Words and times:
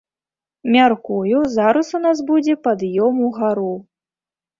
Мяркую, 0.75 1.41
зараз 1.55 1.87
у 1.99 2.01
нас 2.05 2.23
будзе 2.31 2.55
пад'ём 2.69 3.21
угару. 3.29 3.71